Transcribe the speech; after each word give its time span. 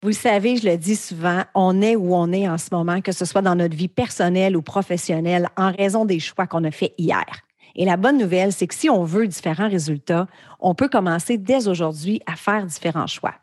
Vous 0.00 0.10
le 0.10 0.14
savez, 0.14 0.56
je 0.56 0.68
le 0.68 0.76
dis 0.76 0.94
souvent, 0.94 1.42
on 1.56 1.82
est 1.82 1.96
où 1.96 2.14
on 2.14 2.30
est 2.30 2.48
en 2.48 2.56
ce 2.56 2.68
moment, 2.70 3.00
que 3.00 3.10
ce 3.10 3.24
soit 3.24 3.42
dans 3.42 3.56
notre 3.56 3.74
vie 3.74 3.88
personnelle 3.88 4.56
ou 4.56 4.62
professionnelle, 4.62 5.48
en 5.56 5.72
raison 5.72 6.04
des 6.04 6.20
choix 6.20 6.46
qu'on 6.46 6.62
a 6.62 6.70
faits 6.70 6.94
hier. 6.98 7.24
Et 7.74 7.84
la 7.84 7.96
bonne 7.96 8.16
nouvelle, 8.16 8.52
c'est 8.52 8.68
que 8.68 8.76
si 8.76 8.88
on 8.88 9.02
veut 9.02 9.26
différents 9.26 9.68
résultats, 9.68 10.28
on 10.60 10.76
peut 10.76 10.88
commencer 10.88 11.36
dès 11.36 11.66
aujourd'hui 11.66 12.22
à 12.26 12.36
faire 12.36 12.64
différents 12.64 13.08
choix. 13.08 13.34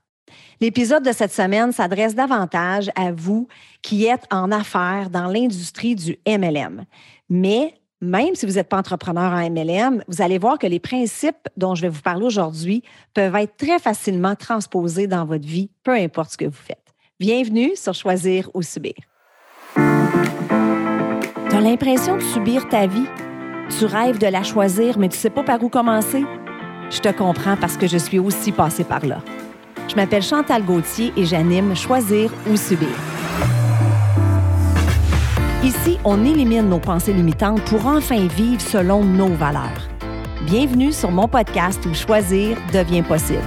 L'épisode 0.61 1.03
de 1.03 1.11
cette 1.11 1.33
semaine 1.33 1.73
s'adresse 1.73 2.15
davantage 2.15 2.89
à 2.95 3.11
vous 3.11 3.49
qui 3.81 4.05
êtes 4.05 4.25
en 4.31 4.49
affaires 4.49 5.09
dans 5.09 5.27
l'industrie 5.27 5.95
du 5.95 6.17
MLM. 6.25 6.85
Mais 7.29 7.73
même 8.01 8.35
si 8.35 8.45
vous 8.45 8.53
n'êtes 8.53 8.69
pas 8.69 8.77
entrepreneur 8.77 9.31
en 9.31 9.49
MLM, 9.49 10.03
vous 10.07 10.21
allez 10.21 10.37
voir 10.37 10.59
que 10.59 10.67
les 10.67 10.79
principes 10.79 11.47
dont 11.55 11.75
je 11.75 11.81
vais 11.81 11.89
vous 11.89 12.01
parler 12.01 12.25
aujourd'hui 12.25 12.83
peuvent 13.13 13.35
être 13.35 13.55
très 13.57 13.79
facilement 13.79 14.35
transposés 14.35 15.07
dans 15.07 15.25
votre 15.25 15.45
vie, 15.45 15.69
peu 15.83 15.93
importe 15.93 16.31
ce 16.31 16.37
que 16.37 16.45
vous 16.45 16.51
faites. 16.51 16.77
Bienvenue 17.19 17.71
sur 17.75 17.93
Choisir 17.93 18.49
ou 18.53 18.61
Subir. 18.61 18.93
Tu 19.75 21.55
as 21.55 21.61
l'impression 21.61 22.17
de 22.17 22.21
subir 22.21 22.67
ta 22.67 22.85
vie? 22.85 23.07
Tu 23.77 23.85
rêves 23.85 24.19
de 24.19 24.27
la 24.27 24.43
choisir, 24.43 24.99
mais 24.99 25.07
tu 25.07 25.15
ne 25.15 25.21
sais 25.21 25.29
pas 25.29 25.43
par 25.43 25.63
où 25.63 25.69
commencer? 25.69 26.23
Je 26.89 26.99
te 26.99 27.09
comprends 27.09 27.55
parce 27.55 27.77
que 27.77 27.87
je 27.87 27.97
suis 27.97 28.19
aussi 28.19 28.51
passée 28.51 28.83
par 28.83 29.05
là. 29.05 29.23
Je 29.87 29.95
m'appelle 29.95 30.21
Chantal 30.21 30.63
Gauthier 30.63 31.13
et 31.15 31.25
j'anime 31.25 31.75
Choisir 31.75 32.31
ou 32.51 32.57
Subir. 32.57 33.14
Ici, 35.63 35.97
on 36.03 36.23
élimine 36.23 36.69
nos 36.69 36.79
pensées 36.79 37.13
limitantes 37.13 37.63
pour 37.65 37.85
enfin 37.87 38.27
vivre 38.27 38.61
selon 38.61 39.03
nos 39.03 39.29
valeurs. 39.29 39.89
Bienvenue 40.45 40.91
sur 40.91 41.09
mon 41.09 41.27
podcast 41.27 41.83
où 41.85 41.93
choisir 41.93 42.57
devient 42.71 43.01
possible. 43.01 43.39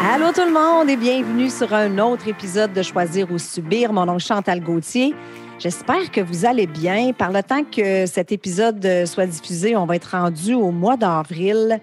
Allô 0.00 0.32
tout 0.32 0.46
le 0.46 0.52
monde 0.52 0.88
et 0.88 0.96
bienvenue 0.96 1.50
sur 1.50 1.74
un 1.74 1.98
autre 1.98 2.26
épisode 2.28 2.72
de 2.72 2.82
Choisir 2.82 3.30
ou 3.30 3.38
Subir. 3.38 3.92
Mon 3.92 4.06
nom 4.06 4.16
est 4.16 4.26
Chantal 4.26 4.60
Gauthier. 4.60 5.14
J'espère 5.58 6.10
que 6.10 6.20
vous 6.20 6.46
allez 6.46 6.66
bien. 6.66 7.12
Par 7.12 7.32
le 7.32 7.42
temps 7.42 7.64
que 7.64 8.06
cet 8.06 8.32
épisode 8.32 9.04
soit 9.04 9.26
diffusé, 9.26 9.76
on 9.76 9.84
va 9.84 9.96
être 9.96 10.16
rendu 10.16 10.54
au 10.54 10.70
mois 10.70 10.96
d'avril. 10.96 11.80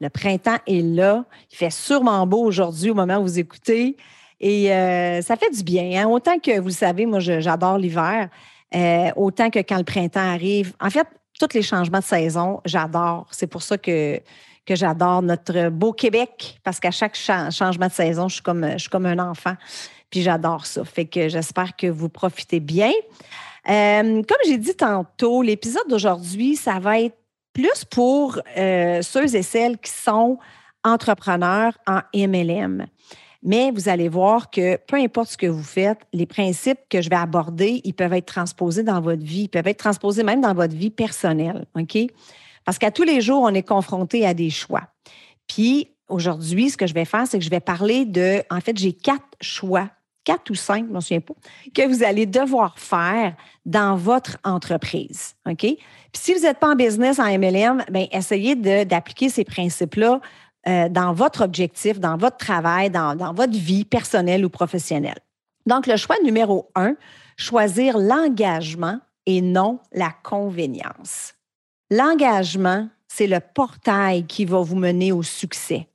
Le 0.00 0.08
printemps 0.08 0.58
est 0.66 0.82
là. 0.82 1.24
Il 1.50 1.56
fait 1.56 1.70
sûrement 1.70 2.26
beau 2.26 2.44
aujourd'hui 2.44 2.90
au 2.90 2.94
moment 2.94 3.18
où 3.18 3.22
vous 3.22 3.38
écoutez. 3.38 3.96
Et 4.40 4.72
euh, 4.72 5.22
ça 5.22 5.36
fait 5.36 5.50
du 5.50 5.62
bien. 5.62 6.02
Hein. 6.02 6.08
Autant 6.08 6.38
que 6.38 6.58
vous 6.58 6.68
le 6.68 6.72
savez, 6.72 7.06
moi, 7.06 7.20
j'adore 7.20 7.78
l'hiver. 7.78 8.28
Euh, 8.74 9.10
autant 9.16 9.50
que 9.50 9.60
quand 9.60 9.78
le 9.78 9.84
printemps 9.84 10.20
arrive. 10.20 10.74
En 10.80 10.90
fait, 10.90 11.06
tous 11.38 11.54
les 11.54 11.62
changements 11.62 12.00
de 12.00 12.04
saison, 12.04 12.60
j'adore. 12.64 13.26
C'est 13.30 13.46
pour 13.46 13.62
ça 13.62 13.78
que, 13.78 14.20
que 14.66 14.74
j'adore 14.74 15.22
notre 15.22 15.68
beau 15.70 15.92
Québec, 15.92 16.58
parce 16.62 16.80
qu'à 16.80 16.90
chaque 16.90 17.16
changement 17.16 17.86
de 17.86 17.92
saison, 17.92 18.28
je 18.28 18.34
suis 18.34 18.42
comme, 18.42 18.72
je 18.72 18.78
suis 18.78 18.90
comme 18.90 19.06
un 19.06 19.18
enfant. 19.18 19.54
Puis 20.10 20.22
j'adore 20.22 20.66
ça. 20.66 20.84
Fait 20.84 21.06
que 21.06 21.28
j'espère 21.28 21.76
que 21.76 21.86
vous 21.86 22.08
profitez 22.08 22.60
bien. 22.60 22.92
Euh, 23.68 24.22
comme 24.22 24.38
j'ai 24.46 24.58
dit 24.58 24.74
tantôt, 24.74 25.42
l'épisode 25.42 25.88
d'aujourd'hui, 25.88 26.56
ça 26.56 26.78
va 26.78 27.00
être 27.00 27.16
plus 27.56 27.86
pour 27.86 28.38
euh, 28.58 29.00
ceux 29.00 29.34
et 29.34 29.42
celles 29.42 29.78
qui 29.78 29.90
sont 29.90 30.38
entrepreneurs 30.84 31.72
en 31.86 32.00
MLM. 32.14 32.86
Mais 33.42 33.70
vous 33.70 33.88
allez 33.88 34.10
voir 34.10 34.50
que 34.50 34.76
peu 34.76 34.96
importe 34.96 35.30
ce 35.30 35.38
que 35.38 35.46
vous 35.46 35.62
faites, 35.62 36.00
les 36.12 36.26
principes 36.26 36.80
que 36.90 37.00
je 37.00 37.08
vais 37.08 37.16
aborder, 37.16 37.80
ils 37.84 37.94
peuvent 37.94 38.12
être 38.12 38.26
transposés 38.26 38.82
dans 38.82 39.00
votre 39.00 39.24
vie, 39.24 39.44
ils 39.44 39.48
peuvent 39.48 39.66
être 39.66 39.78
transposés 39.78 40.22
même 40.22 40.42
dans 40.42 40.52
votre 40.52 40.74
vie 40.74 40.90
personnelle, 40.90 41.64
OK? 41.74 41.96
Parce 42.66 42.78
qu'à 42.78 42.90
tous 42.90 43.04
les 43.04 43.22
jours, 43.22 43.40
on 43.42 43.54
est 43.54 43.66
confronté 43.66 44.26
à 44.26 44.34
des 44.34 44.50
choix. 44.50 44.82
Puis 45.48 45.88
aujourd'hui, 46.08 46.68
ce 46.68 46.76
que 46.76 46.86
je 46.86 46.92
vais 46.92 47.06
faire, 47.06 47.26
c'est 47.26 47.38
que 47.38 47.44
je 47.44 47.50
vais 47.50 47.60
parler 47.60 48.04
de, 48.04 48.42
en 48.50 48.60
fait, 48.60 48.76
j'ai 48.76 48.92
quatre 48.92 49.24
choix 49.40 49.88
quatre 50.26 50.50
ou 50.50 50.54
cinq, 50.54 50.84
je 50.84 50.90
ne 50.90 50.94
me 50.96 51.00
souviens 51.00 51.20
pas, 51.20 51.34
que 51.74 51.86
vous 51.86 52.02
allez 52.02 52.26
devoir 52.26 52.78
faire 52.78 53.34
dans 53.64 53.96
votre 53.96 54.36
entreprise. 54.44 55.34
OK? 55.48 55.60
Puis 55.60 55.78
si 56.12 56.34
vous 56.34 56.40
n'êtes 56.40 56.58
pas 56.58 56.72
en 56.72 56.74
business, 56.74 57.18
en 57.18 57.26
MLM, 57.38 57.84
bien, 57.88 58.06
essayez 58.10 58.54
d'appliquer 58.84 59.30
ces 59.30 59.44
principes-là 59.44 60.20
euh, 60.68 60.88
dans 60.88 61.12
votre 61.12 61.44
objectif, 61.44 62.00
dans 62.00 62.16
votre 62.16 62.36
travail, 62.36 62.90
dans, 62.90 63.14
votre 63.32 63.56
vie 63.56 63.84
personnelle 63.84 64.44
ou 64.44 64.50
professionnelle. 64.50 65.18
Donc, 65.64 65.86
le 65.86 65.96
choix 65.96 66.16
numéro 66.24 66.70
un, 66.74 66.96
choisir 67.36 67.96
l'engagement 67.96 68.98
et 69.26 69.40
non 69.40 69.78
la 69.92 70.10
convenience. 70.22 71.34
L'engagement, 71.90 72.88
c'est 73.06 73.28
le 73.28 73.38
portail 73.38 74.26
qui 74.26 74.44
va 74.44 74.60
vous 74.60 74.76
mener 74.76 75.12
au 75.12 75.22
succès 75.22 75.88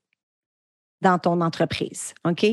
dans 1.02 1.20
ton 1.20 1.42
entreprise. 1.42 2.14
OK? 2.26 2.46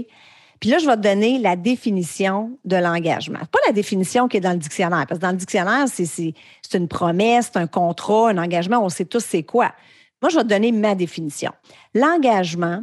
Puis 0.61 0.71
là, 0.71 0.79
je 0.79 0.87
vais 0.87 0.97
te 0.97 1.03
donner 1.03 1.39
la 1.39 1.57
définition 1.57 2.59
de 2.65 2.77
l'engagement. 2.77 3.39
Pas 3.51 3.59
la 3.67 3.73
définition 3.73 4.29
qui 4.29 4.39
est 4.39 4.41
dans 4.41 4.53
le 4.53 4.59
dictionnaire, 4.59 5.07
parce 5.07 5.21
que 5.21 5.25
dans 5.25 5.31
le 5.31 5.37
dictionnaire, 5.37 5.87
c'est 5.89 6.35
une 6.75 6.89
promesse, 6.89 7.51
c'est 7.53 7.59
un 7.59 7.67
contrat, 7.67 8.31
un 8.31 8.39
engagement, 8.39 8.83
on 8.83 8.89
sait 8.89 9.05
tous 9.05 9.25
c'est 9.25 9.45
quoi. 9.45 9.73
Moi, 10.21 10.31
je 10.31 10.37
vais 10.37 10.43
te 10.43 10.49
donner 10.49 10.73
ma 10.73 10.95
définition. 10.95 11.53
L'engagement, 11.95 12.83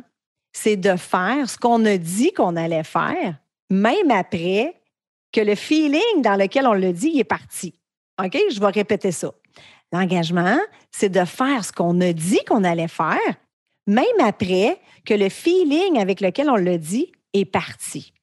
c'est 0.54 0.78
de 0.78 0.96
faire 0.96 1.50
ce 1.50 1.58
qu'on 1.58 1.84
a 1.86 1.98
dit 1.98 2.32
qu'on 2.32 2.56
allait 2.56 2.86
faire, 2.86 3.36
même 3.70 4.10
après 4.10 4.76
que 5.34 5.42
le 5.42 5.56
feeling 5.56 6.22
dans 6.22 6.36
lequel 6.36 6.66
on 6.66 6.74
le 6.74 6.94
dit 6.94 7.20
est 7.20 7.26
parti. 7.26 7.74
OK? 8.24 8.38
Je 8.50 8.60
vais 8.60 8.68
répéter 8.68 9.12
ça. 9.12 9.34
L'engagement, 9.92 10.58
c'est 10.92 11.10
de 11.10 11.26
faire 11.26 11.66
ce 11.66 11.74
qu'on 11.74 12.00
a 12.00 12.14
dit 12.14 12.40
qu'on 12.48 12.64
allait 12.64 12.88
faire, 12.88 13.20
même 13.86 14.06
après 14.20 14.80
que 15.04 15.14
le 15.14 15.28
feeling 15.28 16.00
avec 16.00 16.22
lequel 16.22 16.50
on 16.50 16.56
le 16.56 16.78
dit 16.78 17.12
est 17.40 17.46
parti. 17.46 18.14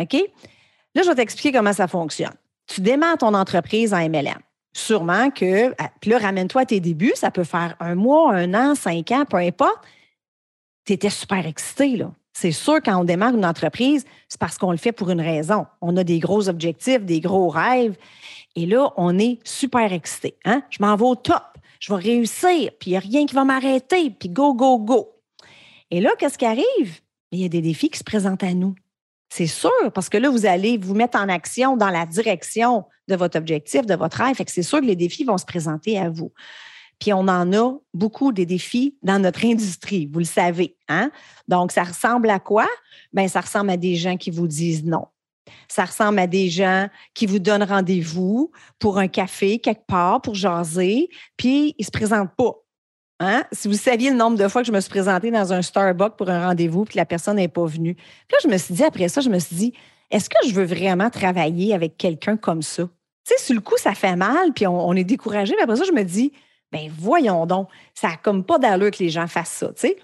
OK? 0.00 0.14
Là, 0.94 1.02
je 1.02 1.08
vais 1.08 1.14
t'expliquer 1.14 1.52
comment 1.52 1.72
ça 1.72 1.88
fonctionne. 1.88 2.34
Tu 2.66 2.80
démarres 2.80 3.18
ton 3.18 3.34
entreprise 3.34 3.92
en 3.92 4.08
MLM. 4.08 4.38
Sûrement 4.72 5.30
que, 5.30 5.72
ah, 5.78 5.90
puis 6.00 6.10
là, 6.10 6.18
ramène-toi 6.18 6.62
à 6.62 6.66
tes 6.66 6.80
débuts, 6.80 7.12
ça 7.14 7.30
peut 7.30 7.44
faire 7.44 7.76
un 7.78 7.94
mois, 7.94 8.34
un 8.34 8.54
an, 8.54 8.74
cinq 8.74 9.12
ans, 9.12 9.24
peu 9.24 9.36
importe. 9.36 9.84
Tu 10.84 10.94
étais 10.94 11.10
super 11.10 11.46
excité, 11.46 11.96
là. 11.96 12.12
C'est 12.36 12.50
sûr, 12.50 12.82
quand 12.84 13.00
on 13.00 13.04
démarre 13.04 13.34
une 13.34 13.46
entreprise, 13.46 14.04
c'est 14.28 14.40
parce 14.40 14.58
qu'on 14.58 14.72
le 14.72 14.76
fait 14.76 14.90
pour 14.90 15.08
une 15.10 15.20
raison. 15.20 15.66
On 15.80 15.96
a 15.96 16.02
des 16.02 16.18
gros 16.18 16.48
objectifs, 16.48 17.04
des 17.04 17.20
gros 17.20 17.48
rêves. 17.48 17.96
Et 18.56 18.66
là, 18.66 18.92
on 18.96 19.16
est 19.20 19.38
super 19.44 19.92
excité. 19.92 20.36
Hein? 20.44 20.62
Je 20.68 20.78
m'en 20.80 20.96
vais 20.96 21.04
au 21.04 21.14
top. 21.14 21.44
Je 21.78 21.94
vais 21.94 22.00
réussir. 22.00 22.72
Puis 22.80 22.90
il 22.90 22.90
n'y 22.90 22.96
a 22.96 23.00
rien 23.00 23.26
qui 23.26 23.36
va 23.36 23.44
m'arrêter. 23.44 24.10
Puis 24.10 24.28
go, 24.28 24.52
go, 24.52 24.78
go. 24.78 25.12
Et 25.92 26.00
là, 26.00 26.10
qu'est-ce 26.18 26.36
qui 26.36 26.44
arrive? 26.44 27.00
Il 27.36 27.42
y 27.42 27.44
a 27.44 27.48
des 27.48 27.62
défis 27.62 27.90
qui 27.90 27.98
se 27.98 28.04
présentent 28.04 28.42
à 28.42 28.54
nous. 28.54 28.74
C'est 29.28 29.46
sûr, 29.46 29.70
parce 29.94 30.08
que 30.08 30.16
là, 30.16 30.30
vous 30.30 30.46
allez 30.46 30.78
vous 30.78 30.94
mettre 30.94 31.18
en 31.18 31.28
action 31.28 31.76
dans 31.76 31.90
la 31.90 32.06
direction 32.06 32.84
de 33.08 33.16
votre 33.16 33.36
objectif, 33.38 33.84
de 33.84 33.94
votre 33.94 34.18
rêve. 34.18 34.36
C'est 34.46 34.62
sûr 34.62 34.80
que 34.80 34.86
les 34.86 34.96
défis 34.96 35.24
vont 35.24 35.38
se 35.38 35.44
présenter 35.44 35.98
à 35.98 36.08
vous. 36.08 36.32
Puis 37.00 37.12
on 37.12 37.26
en 37.26 37.52
a 37.52 37.72
beaucoup 37.92 38.32
des 38.32 38.46
défis 38.46 38.96
dans 39.02 39.18
notre 39.18 39.44
industrie, 39.44 40.08
vous 40.12 40.20
le 40.20 40.24
savez. 40.24 40.76
Hein? 40.88 41.10
Donc, 41.48 41.72
ça 41.72 41.82
ressemble 41.82 42.30
à 42.30 42.38
quoi? 42.38 42.66
Bien, 43.12 43.26
ça 43.26 43.40
ressemble 43.40 43.70
à 43.70 43.76
des 43.76 43.96
gens 43.96 44.16
qui 44.16 44.30
vous 44.30 44.46
disent 44.46 44.84
non. 44.84 45.06
Ça 45.68 45.84
ressemble 45.84 46.18
à 46.20 46.26
des 46.26 46.48
gens 46.48 46.88
qui 47.12 47.26
vous 47.26 47.38
donnent 47.38 47.64
rendez-vous 47.64 48.52
pour 48.78 48.98
un 48.98 49.08
café 49.08 49.58
quelque 49.58 49.86
part, 49.86 50.22
pour 50.22 50.34
jaser, 50.34 51.08
puis 51.36 51.74
ils 51.78 51.82
ne 51.82 51.84
se 51.84 51.90
présentent 51.90 52.34
pas. 52.36 52.54
Hein? 53.24 53.44
Si 53.52 53.68
vous 53.68 53.74
saviez 53.74 54.10
le 54.10 54.16
nombre 54.16 54.36
de 54.36 54.46
fois 54.48 54.62
que 54.62 54.66
je 54.66 54.72
me 54.72 54.80
suis 54.80 54.90
présentée 54.90 55.30
dans 55.30 55.52
un 55.52 55.62
Starbucks 55.62 56.16
pour 56.16 56.28
un 56.28 56.46
rendez-vous 56.46 56.84
et 56.84 56.92
que 56.92 56.96
la 56.96 57.06
personne 57.06 57.36
n'est 57.36 57.48
pas 57.48 57.64
venue. 57.64 57.94
Puis 57.94 58.32
là, 58.32 58.38
je 58.42 58.48
me 58.48 58.58
suis 58.58 58.74
dit, 58.74 58.84
après 58.84 59.08
ça, 59.08 59.20
je 59.20 59.30
me 59.30 59.38
suis 59.38 59.56
dit, 59.56 59.72
est-ce 60.10 60.28
que 60.28 60.36
je 60.46 60.54
veux 60.54 60.64
vraiment 60.64 61.10
travailler 61.10 61.74
avec 61.74 61.96
quelqu'un 61.96 62.36
comme 62.36 62.62
ça? 62.62 62.84
Tu 63.26 63.34
sais, 63.34 63.42
sur 63.42 63.54
le 63.54 63.60
coup, 63.60 63.76
ça 63.78 63.94
fait 63.94 64.16
mal, 64.16 64.52
puis 64.54 64.66
on, 64.66 64.92
est 64.92 65.04
découragé. 65.04 65.54
Mais 65.56 65.62
après 65.62 65.76
ça, 65.76 65.84
je 65.84 65.92
me 65.92 66.02
dis, 66.02 66.32
ben 66.70 66.90
voyons 66.98 67.46
donc, 67.46 67.68
ça 67.94 68.08
n'a 68.08 68.16
comme 68.16 68.44
pas 68.44 68.58
d'allure 68.58 68.90
que 68.90 69.02
les 69.02 69.08
gens 69.08 69.26
fassent 69.26 69.48
ça, 69.48 69.68
tu 69.68 69.88
sais. 69.88 69.96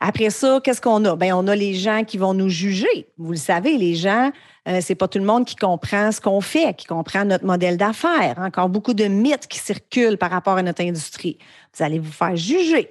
Après 0.00 0.30
ça, 0.30 0.60
qu'est-ce 0.62 0.80
qu'on 0.80 1.04
a? 1.04 1.16
Ben, 1.16 1.32
on 1.32 1.46
a 1.46 1.56
les 1.56 1.74
gens 1.74 2.04
qui 2.04 2.18
vont 2.18 2.34
nous 2.34 2.48
juger. 2.48 3.08
Vous 3.18 3.32
le 3.32 3.38
savez, 3.38 3.78
les 3.78 3.94
gens, 3.94 4.30
euh, 4.68 4.80
c'est 4.80 4.94
pas 4.94 5.08
tout 5.08 5.18
le 5.18 5.24
monde 5.24 5.44
qui 5.44 5.56
comprend 5.56 6.12
ce 6.12 6.20
qu'on 6.20 6.40
fait, 6.40 6.74
qui 6.74 6.86
comprend 6.86 7.24
notre 7.24 7.44
modèle 7.44 7.76
d'affaires. 7.76 8.34
Encore 8.38 8.68
beaucoup 8.68 8.94
de 8.94 9.04
mythes 9.04 9.46
qui 9.46 9.58
circulent 9.58 10.18
par 10.18 10.30
rapport 10.30 10.56
à 10.56 10.62
notre 10.62 10.82
industrie. 10.82 11.38
Vous 11.76 11.84
allez 11.84 11.98
vous 11.98 12.12
faire 12.12 12.36
juger. 12.36 12.90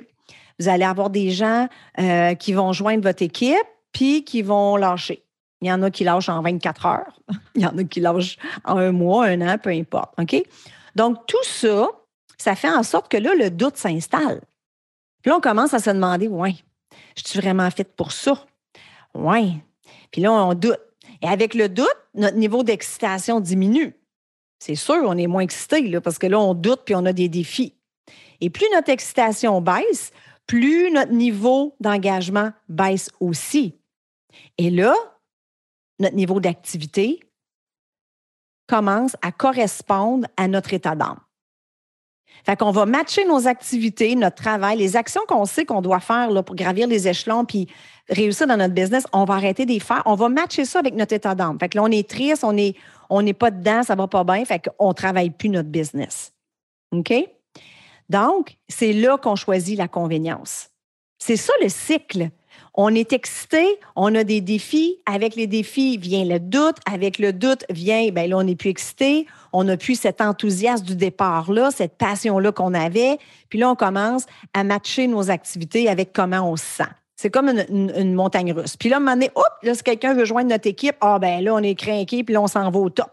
Vous 0.60 0.70
allez 0.70 0.86
avoir 0.86 1.10
des 1.10 1.32
gens 1.32 1.68
euh, 2.00 2.34
qui 2.36 2.54
vont 2.54 2.72
joindre 2.74 3.04
votre 3.04 3.24
équipe 3.24 3.58
puis 3.92 4.24
qui 4.24 4.42
vont 4.42 4.78
lâcher. 4.78 5.24
Il 5.62 5.68
y 5.68 5.72
en 5.72 5.82
a 5.84 5.90
qui 5.90 6.04
lâchent 6.04 6.30
en 6.30 6.42
24 6.42 6.86
heures. 6.86 7.20
Il 7.56 7.62
y 7.62 7.66
en 7.66 7.78
a 7.78 7.84
qui 7.84 8.00
lâchent 8.00 8.38
en 8.64 8.78
un 8.78 8.92
mois, 8.92 9.26
un 9.26 9.42
an, 9.42 9.58
peu 9.58 9.70
importe. 9.70 10.14
OK? 10.20 10.44
Donc, 10.96 11.26
tout 11.28 11.44
ça, 11.44 11.88
ça 12.38 12.56
fait 12.56 12.70
en 12.70 12.84
sorte 12.84 13.10
que 13.10 13.18
là, 13.18 13.34
le 13.36 13.50
doute 13.50 13.78
s'installe. 13.78 14.42
Là, 15.26 15.36
on 15.36 15.42
commence 15.42 15.74
à 15.74 15.80
se 15.80 15.90
demander, 15.90 16.28
ouais, 16.28 16.56
je 17.16 17.24
suis 17.28 17.40
vraiment 17.40 17.70
faite 17.72 17.96
pour 17.96 18.12
ça? 18.12 18.46
Oui. 19.14 19.58
Puis 20.12 20.22
là, 20.22 20.32
on 20.32 20.54
doute. 20.54 20.80
Et 21.22 21.28
avec 21.28 21.54
le 21.54 21.70
doute, 21.70 21.88
notre 22.14 22.38
niveau 22.38 22.64
d'excitation 22.64 23.40
diminue. 23.40 23.96
C'est 24.60 24.76
sûr, 24.76 25.04
on 25.04 25.18
est 25.18 25.28
moins 25.28 25.44
excité 25.44 25.82
là, 25.88 26.02
parce 26.02 26.18
que 26.18 26.28
là, 26.28 26.40
on 26.40 26.54
doute 26.54 26.82
puis 26.86 26.96
on 26.96 27.06
a 27.06 27.14
des 27.14 27.30
défis. 27.30 27.74
Et 28.42 28.50
plus 28.50 28.68
notre 28.74 28.90
excitation 28.90 29.62
baisse, 29.62 30.12
plus 30.48 30.92
notre 30.92 31.12
niveau 31.12 31.76
d'engagement 31.80 32.52
baisse 32.70 33.10
aussi. 33.20 33.76
Et 34.58 34.70
là, 34.70 34.94
notre 36.00 36.16
niveau 36.16 36.40
d'activité 36.40 37.20
commence 38.68 39.16
à 39.22 39.32
correspondre 39.32 40.28
à 40.38 40.48
notre 40.48 40.74
état 40.74 40.96
d'âme. 40.96 41.20
Fait 42.44 42.56
qu'on 42.56 42.72
va 42.72 42.86
matcher 42.86 43.26
nos 43.26 43.48
activités, 43.48 44.16
notre 44.16 44.36
travail, 44.36 44.78
les 44.78 44.96
actions 44.96 45.22
qu'on 45.28 45.46
sait 45.46 45.66
qu'on 45.66 45.82
doit 45.82 46.00
faire 46.00 46.30
pour 46.44 46.56
gravir 46.56 46.88
les 46.88 47.08
échelons 47.08 47.46
puis 47.46 47.68
réussir 48.10 48.48
dans 48.48 48.58
notre 48.58 48.74
business, 48.74 49.06
on 49.14 49.26
va 49.26 49.36
arrêter 49.36 49.66
d'y 49.66 49.80
faire. 49.80 50.04
On 50.06 50.16
va 50.16 50.30
matcher 50.30 50.66
ça 50.66 50.80
avec 50.80 50.96
notre 50.96 51.14
état 51.14 51.34
d'âme. 51.34 51.58
Fait 51.60 51.70
que 51.70 51.78
là, 51.78 51.84
on 51.84 51.92
est 51.92 52.08
triste, 52.08 52.44
on 52.44 52.54
n'est 52.54 52.76
on 53.10 53.26
pas 53.34 53.52
dedans, 53.52 53.84
ça 53.84 53.96
va 53.96 54.08
pas 54.08 54.24
bien, 54.24 54.46
fait 54.46 54.70
qu'on 54.78 54.90
ne 54.90 54.94
travaille 54.94 55.30
plus 55.30 55.50
notre 55.50 55.70
business. 55.70 56.34
OK? 56.92 57.14
Donc, 58.10 58.58
c'est 58.68 58.94
là 58.94 59.18
qu'on 59.18 59.36
choisit 59.36 59.78
la 59.78 59.88
convenience. 59.88 60.70
C'est 61.18 61.38
ça 61.38 61.54
le 61.62 61.70
cycle. 61.70 62.30
On 62.74 62.94
est 62.94 63.14
excité, 63.14 63.80
on 63.96 64.14
a 64.16 64.24
des 64.24 64.42
défis. 64.42 64.98
Avec 65.06 65.36
les 65.36 65.48
défis 65.48 65.98
vient 65.98 66.26
le 66.26 66.40
doute. 66.40 66.76
Avec 66.92 67.20
le 67.20 67.32
doute 67.32 67.64
vient, 67.70 68.10
bien 68.10 68.28
là, 68.28 68.38
on 68.38 68.44
n'est 68.44 68.56
plus 68.56 68.70
excité. 68.70 69.28
On 69.54 69.64
n'a 69.64 69.78
plus 69.78 69.96
cet 69.96 70.20
enthousiasme 70.20 70.86
du 70.86 70.96
départ-là, 70.96 71.72
cette 71.72 71.98
passion-là 71.98 72.52
qu'on 72.52 72.74
avait. 72.74 73.18
Puis 73.50 73.60
là, 73.60 73.70
on 73.70 73.76
commence 73.76 74.26
à 74.54 74.66
matcher 74.66 75.08
nos 75.08 75.30
activités 75.30 75.88
avec 75.88 76.12
comment 76.12 76.52
on 76.52 76.58
se 76.58 76.66
sent. 76.66 76.90
C'est 77.16 77.30
comme 77.30 77.50
une, 77.70 78.14
montagne 78.14 78.52
russe. 78.52 78.76
Puis 78.76 78.90
là, 78.90 78.98
à 78.98 79.00
un 79.00 79.00
moment 79.00 79.14
donné, 79.14 79.32
hop, 79.36 79.46
là, 79.64 79.74
si 79.74 79.82
quelqu'un 79.82 80.14
veut 80.14 80.26
joindre 80.26 80.50
notre 80.50 80.68
équipe, 80.68 80.98
ah 81.00 81.18
ben 81.18 81.42
là, 81.42 81.54
on 81.54 81.64
est 81.64 81.76
craqué, 81.76 82.26
puis 82.26 82.34
là, 82.34 82.42
on 82.42 82.48
s'en 82.48 82.70
va 82.70 82.80
au 82.80 82.90
top. 82.90 83.12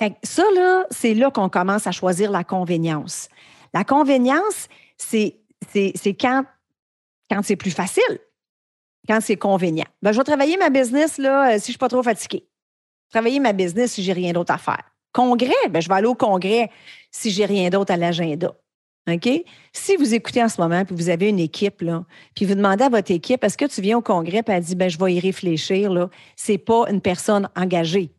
Fait 0.00 0.10
que 0.10 0.16
ça, 0.24 0.42
là, 0.56 0.84
c'est 0.90 1.14
là 1.14 1.30
qu'on 1.30 1.48
commence 1.48 1.86
à 1.86 1.92
choisir 1.92 2.32
la 2.32 2.42
convénience. 2.42 3.28
La 3.72 3.84
convénience, 3.84 4.68
c'est 4.96 5.36
quand, 6.20 6.44
quand 7.30 7.40
c'est 7.44 7.56
plus 7.56 7.70
facile 7.70 8.18
quand 9.08 9.20
c'est 9.20 9.36
convenient. 9.36 9.86
Ben, 10.02 10.12
je 10.12 10.18
vais 10.18 10.24
travailler 10.24 10.56
ma 10.56 10.70
business 10.70 11.18
là, 11.18 11.48
euh, 11.48 11.52
si 11.54 11.58
je 11.58 11.68
ne 11.68 11.72
suis 11.72 11.78
pas 11.78 11.88
trop 11.88 12.02
fatiguée. 12.02 12.46
Travailler 13.10 13.40
ma 13.40 13.52
business 13.52 13.92
si 13.92 14.02
j'ai 14.02 14.12
rien 14.12 14.32
d'autre 14.32 14.52
à 14.52 14.58
faire. 14.58 14.84
Congrès, 15.12 15.68
ben, 15.70 15.80
je 15.80 15.88
vais 15.88 15.94
aller 15.94 16.06
au 16.06 16.14
congrès 16.14 16.70
si 17.10 17.30
j'ai 17.30 17.46
rien 17.46 17.70
d'autre 17.70 17.92
à 17.92 17.96
l'agenda. 17.96 18.54
OK? 19.10 19.28
Si 19.72 19.96
vous 19.96 20.14
écoutez 20.14 20.42
en 20.42 20.50
ce 20.50 20.60
moment, 20.60 20.84
puis 20.84 20.94
vous 20.94 21.08
avez 21.08 21.30
une 21.30 21.38
équipe, 21.38 21.80
là, 21.80 22.04
puis 22.34 22.44
vous 22.44 22.54
demandez 22.54 22.84
à 22.84 22.90
votre 22.90 23.10
équipe, 23.10 23.42
est-ce 23.42 23.56
que 23.56 23.64
tu 23.64 23.80
viens 23.80 23.96
au 23.96 24.02
congrès, 24.02 24.42
puis 24.42 24.54
elle 24.54 24.62
dit, 24.62 24.74
ben, 24.74 24.90
je 24.90 24.98
vais 24.98 25.14
y 25.14 25.20
réfléchir, 25.20 25.90
là, 25.90 26.10
c'est 26.36 26.58
pas 26.58 26.84
une 26.90 27.00
personne 27.00 27.48
engagée. 27.56 28.10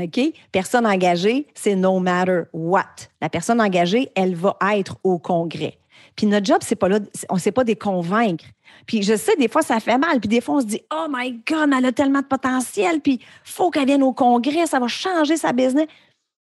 OK? 0.00 0.18
Personne 0.50 0.86
engagée, 0.86 1.46
c'est 1.54 1.76
no 1.76 1.98
matter 1.98 2.42
what. 2.54 2.84
La 3.20 3.28
personne 3.28 3.60
engagée, 3.60 4.10
elle 4.14 4.34
va 4.34 4.56
être 4.72 4.96
au 5.04 5.18
congrès. 5.18 5.79
Puis 6.16 6.26
notre 6.26 6.46
job, 6.46 6.58
c'est 6.60 6.76
pas 6.76 6.88
là, 6.88 6.98
on 7.28 7.34
ne 7.34 7.40
sait 7.40 7.52
pas 7.52 7.64
des 7.64 7.76
convaincre. 7.76 8.44
Puis 8.86 9.02
je 9.02 9.16
sais, 9.16 9.36
des 9.36 9.48
fois, 9.48 9.62
ça 9.62 9.80
fait 9.80 9.98
mal. 9.98 10.20
Puis 10.20 10.28
des 10.28 10.40
fois, 10.40 10.56
on 10.56 10.60
se 10.60 10.66
dit, 10.66 10.82
oh 10.92 11.06
my 11.10 11.40
God, 11.46 11.70
elle 11.76 11.86
a 11.86 11.92
tellement 11.92 12.20
de 12.20 12.26
potentiel. 12.26 13.00
Puis 13.00 13.20
faut 13.44 13.70
qu'elle 13.70 13.86
vienne 13.86 14.02
au 14.02 14.12
congrès, 14.12 14.66
ça 14.66 14.78
va 14.78 14.88
changer 14.88 15.36
sa 15.36 15.52
business. 15.52 15.86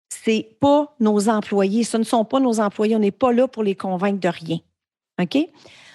C'est 0.09 0.49
pas 0.59 0.93
nos 0.99 1.29
employés. 1.29 1.83
Ce 1.83 1.97
ne 1.97 2.03
sont 2.03 2.25
pas 2.25 2.39
nos 2.39 2.59
employés. 2.59 2.95
On 2.95 2.99
n'est 2.99 3.11
pas 3.11 3.31
là 3.31 3.47
pour 3.47 3.63
les 3.63 3.75
convaincre 3.75 4.19
de 4.19 4.29
rien. 4.29 4.57
OK? 5.21 5.37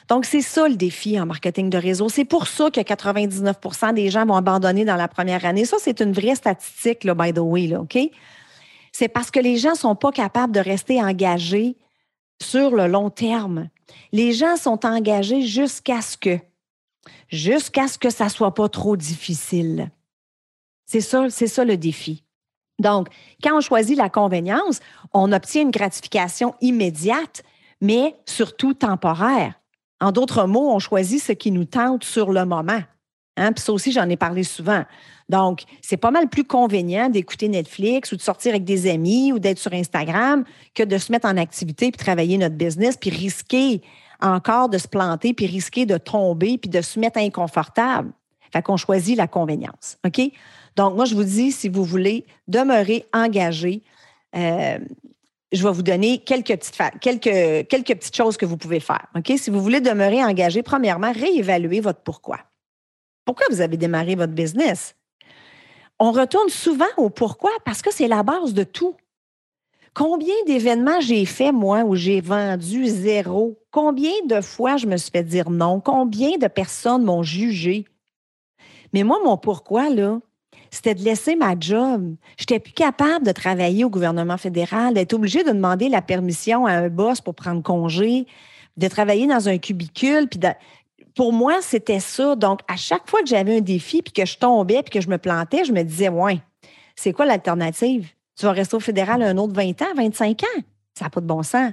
Donc, 0.09 0.27
c'est 0.27 0.43
ça 0.43 0.69
le 0.69 0.77
défi 0.77 1.19
en 1.19 1.27
marketing 1.27 1.71
de 1.71 1.79
réseau. 1.79 2.09
C'est 2.09 2.27
pour 2.27 2.47
ça 2.47 2.71
que 2.71 2.81
99% 2.81 3.95
des 3.95 4.11
gens 4.11 4.27
vont 4.27 4.37
abandonner 4.37 4.85
dans 4.85 4.97
la 4.97 5.09
première 5.09 5.45
année. 5.47 5.65
Ça, 5.65 5.79
c'est 5.81 6.01
une 6.01 6.13
vraie 6.13 6.35
statistique, 6.35 7.07
by 7.07 7.33
the 7.33 7.39
way, 7.39 7.75
OK? 7.75 7.99
C'est 8.93 9.09
parce 9.09 9.31
que 9.31 9.41
les 9.41 9.57
gens 9.57 9.71
ne 9.71 9.77
sont 9.77 9.97
pas 9.97 10.13
capables 10.13 10.53
de 10.53 10.61
rester 10.61 11.03
engagés 11.03 11.77
sur 12.43 12.71
le 12.71 12.87
long 12.87 13.11
terme. 13.11 13.69
Les 14.13 14.33
gens 14.33 14.57
sont 14.57 14.85
engagés 14.87 15.43
jusqu'à 15.43 16.01
ce 16.01 16.17
que, 16.17 16.39
jusqu'à 17.29 17.89
ce 17.89 17.99
que 17.99 18.11
ça 18.11 18.29
soit 18.29 18.55
pas 18.55 18.69
trop 18.69 18.97
difficile. 18.97 19.91
C'est 20.87 21.01
ça, 21.01 21.31
c'est 21.31 21.47
ça 21.47 21.65
le 21.65 21.77
défi. 21.77 22.25
Donc, 22.79 23.09
quand 23.43 23.57
on 23.57 23.61
choisit 23.61 23.97
la 23.97 24.11
convenience, 24.11 24.81
on 25.13 25.33
obtient 25.33 25.63
une 25.63 25.71
gratification 25.71 26.55
immédiate, 26.61 27.43
mais 27.81 28.17
surtout 28.27 28.75
temporaire. 28.75 29.55
En 30.01 30.13
d'autres 30.13 30.47
mots, 30.47 30.73
on 30.73 30.79
choisit 30.79 31.23
ce 31.23 31.33
qui 31.33 31.51
nous 31.51 31.65
tente 31.65 32.05
sur 32.05 32.33
le 32.33 32.45
moment. 32.45 32.83
Hein? 33.37 33.53
Puis 33.53 33.65
ça 33.65 33.73
aussi, 33.73 33.93
j'en 33.93 34.09
ai 34.09 34.17
parlé 34.17 34.43
souvent. 34.45 34.85
Donc, 35.29 35.63
c'est 35.81 35.97
pas 35.97 36.11
mal 36.11 36.29
plus 36.29 36.45
convenient 36.45 37.09
d'écouter 37.09 37.49
Netflix 37.49 38.13
ou 38.13 38.17
de 38.17 38.23
sortir 38.23 38.51
avec 38.51 38.65
des 38.65 38.91
amis 38.91 39.33
ou 39.33 39.39
d'être 39.39 39.59
sur 39.59 39.73
Instagram 39.73 40.45
que 40.75 40.83
de 40.83 40.99
se 40.99 41.11
mettre 41.11 41.27
en 41.27 41.37
activité 41.37 41.91
puis 41.91 41.99
travailler 41.99 42.39
notre 42.39 42.57
business 42.57 42.97
puis 42.97 43.11
risquer 43.11 43.81
encore 44.21 44.69
de 44.69 44.79
se 44.79 44.89
planter 44.89 45.35
puis 45.35 45.47
risquer 45.47 45.87
de 45.87 45.97
tomber 45.97 46.59
puis 46.59 46.71
de 46.71 46.81
se 46.81 46.99
mettre 47.01 47.19
inconfortable. 47.19 48.13
Fait 48.53 48.63
qu'on 48.63 48.77
choisit 48.77 49.17
la 49.17 49.27
convenience. 49.27 49.99
OK? 50.07 50.21
Donc, 50.77 50.95
moi, 50.95 51.05
je 51.05 51.15
vous 51.15 51.25
dis, 51.25 51.51
si 51.53 51.69
vous 51.69 51.85
voulez 51.85 52.25
demeurer 52.47 53.05
engagé, 53.13 53.83
euh, 54.37 54.79
je 55.53 55.63
vais 55.63 55.73
vous 55.73 55.83
donner 55.83 56.19
quelques 56.19 56.57
petites, 56.57 56.79
quelques, 57.01 57.69
petites 57.69 58.17
choses 58.17 58.37
que 58.37 58.47
vous 58.47 58.57
pouvez 58.57 58.81
faire. 58.81 59.07
OK? 59.17 59.33
Si 59.37 59.51
vous 59.51 59.63
voulez 59.63 59.81
demeurer 59.81 60.23
engagé, 60.23 60.63
premièrement, 60.63 61.13
réévaluer 61.13 61.81
votre 61.81 62.01
pourquoi. 62.01 62.39
Pourquoi 63.25 63.47
vous 63.51 63.61
avez 63.61 63.77
démarré 63.77 64.15
votre 64.15 64.33
business? 64.33 64.95
On 65.99 66.13
retourne 66.13 66.49
souvent 66.49 66.85
au 66.97 67.11
pourquoi 67.11 67.51
parce 67.65 67.83
que 67.83 67.93
c'est 67.93 68.09
la 68.09 68.23
base 68.23 68.53
de 68.53 68.65
tout. 68.65 68.97
Combien 69.95 70.35
d'événements 70.47 71.01
j'ai 71.01 71.25
fait, 71.25 71.53
moi, 71.53 71.85
où 71.85 71.95
j'ai 71.95 72.21
vendu 72.21 72.87
zéro? 72.87 73.57
Combien 73.71 74.13
de 74.27 74.41
fois 74.41 74.77
je 74.77 74.87
me 74.87 74.97
suis 74.97 75.13
fait 75.13 75.23
dire 75.23 75.51
non? 75.51 75.81
Combien 75.81 76.37
de 76.37 76.49
personnes 76.49 77.05
m'ont 77.05 77.23
jugé? 77.23 77.85
Mais 78.93 79.05
moi, 79.05 79.21
mon 79.25 79.37
pourquoi, 79.37 79.91
là, 79.91 80.19
c'était 80.73 80.97
de 80.97 81.03
laisser 81.03 81.37
ma 81.37 81.55
job. 81.59 82.17
Je 82.37 82.43
n'étais 82.43 82.59
plus 82.59 82.73
capable 82.73 83.25
de 83.25 83.31
travailler 83.31 83.85
au 83.85 83.91
gouvernement 83.91 84.37
fédéral, 84.37 84.95
d'être 84.95 85.13
obligée 85.13 85.45
de 85.45 85.53
demander 85.53 85.89
la 85.89 86.03
permission 86.03 86.67
à 86.67 86.73
un 86.73 86.89
boss 86.89 87.21
pour 87.21 87.37
prendre 87.37 87.63
congé, 87.63 88.27
de 88.77 88.89
travailler 88.89 89.29
dans 89.29 89.49
un 89.49 89.59
cubicule, 89.59 90.29
puis 90.29 90.41
pour 91.15 91.33
moi, 91.33 91.63
c'était 91.63 92.01
ça. 92.01 92.35
Donc, 92.37 92.61
à 92.69 92.77
chaque 92.77 93.09
fois 93.09 93.21
que 93.21 93.27
j'avais 93.27 93.59
un 93.59 93.61
défi, 93.61 94.03
puis 94.03 94.13
que 94.13 94.27
je 94.27 94.37
tombais, 94.37 94.83
puis 94.83 94.91
que 94.91 95.01
je 95.01 95.09
me 95.09 95.19
plantais, 95.19 95.65
je 95.65 95.73
me 95.73 95.83
disais, 95.83 96.09
ouais, 96.09 96.41
c'est 96.97 97.13
quoi 97.13 97.25
l'alternative? 97.25 98.09
Tu 98.37 98.47
vas 98.47 98.53
rester 98.53 98.77
au 98.77 98.81
fédéral 98.81 99.23
un 99.23 99.37
autre 99.37 99.55
20 99.55 99.83
ans, 99.83 99.95
25 99.97 100.43
ans? 100.43 100.63
Ça 100.95 101.05
n'a 101.05 101.11
pas 101.11 101.21
de 101.21 101.27
bon 101.27 101.43
sens. 101.43 101.73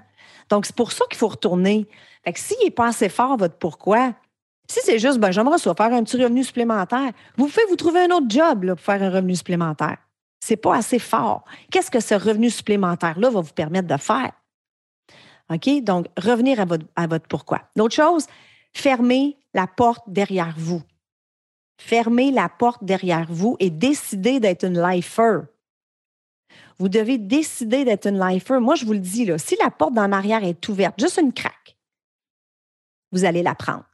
Donc, 0.50 0.66
c'est 0.66 0.76
pour 0.76 0.92
ça 0.92 1.06
qu'il 1.10 1.18
faut 1.18 1.28
retourner. 1.28 1.88
Fait 2.24 2.34
que 2.34 2.40
s'il 2.40 2.58
n'est 2.64 2.72
pas 2.72 2.88
assez 2.88 3.10
fort, 3.10 3.38
votre 3.38 3.56
pourquoi, 3.56 4.14
si 4.68 4.80
c'est 4.84 5.00
juste, 5.00 5.20
ben, 5.20 5.32
j'aimerais 5.32 5.58
faire 5.58 5.94
un 5.94 6.04
petit 6.04 6.22
revenu 6.22 6.44
supplémentaire, 6.44 7.12
vous 7.38 7.48
pouvez 7.48 7.66
vous 7.70 7.76
trouver 7.76 8.02
un 8.02 8.12
autre 8.12 8.28
job 8.30 8.64
là, 8.64 8.76
pour 8.76 8.84
faire 8.84 9.02
un 9.02 9.10
revenu 9.10 9.36
supplémentaire. 9.36 9.98
C'est 10.40 10.58
pas 10.58 10.76
assez 10.76 11.00
fort. 11.00 11.44
Qu'est-ce 11.72 11.92
que 11.92 12.00
ce 12.00 12.16
revenu 12.16 12.50
supplémentaire-là 12.50 13.30
va 13.30 13.42
vous 13.42 13.54
permettre 13.54 13.88
de 13.88 13.98
faire? 13.98 14.32
OK? 15.52 15.84
Donc, 15.84 16.08
revenir 16.18 16.60
à 16.60 16.66
votre, 16.66 16.86
à 16.96 17.08
votre 17.08 17.28
pourquoi. 17.28 17.62
L'autre 17.76 17.96
chose, 17.96 18.26
fermez 18.74 19.38
la 19.54 19.68
porte 19.68 20.04
derrière 20.08 20.54
vous. 20.58 20.82
Fermez 21.78 22.32
la 22.32 22.48
porte 22.48 22.84
derrière 22.84 23.28
vous 23.30 23.58
et 23.60 23.70
décidez 23.70 24.40
d'être 24.40 24.66
une 24.66 24.80
lifer. 24.80 25.42
Vous 26.78 26.90
devez 26.90 27.18
décider 27.18 27.86
d'être 27.86 28.08
une 28.08 28.20
lifer. 28.20 28.60
Moi, 28.60 28.76
je 28.76 28.86
vous 28.86 28.94
le 28.94 29.00
dis, 29.00 29.28
si 29.38 29.56
la 29.62 29.72
porte 29.72 29.94
d'en 29.94 30.12
arrière 30.12 30.44
est 30.44 30.68
ouverte, 30.70 31.00
juste 31.00 31.20
une 31.22 31.34
craque, 31.34 31.78
vous 33.12 33.26
allez 33.26 33.44
la 33.44 33.56
prendre. 33.56 33.86